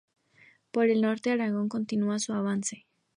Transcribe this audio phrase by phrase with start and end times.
[0.71, 2.87] Por el norte Aragón continuaba su avance.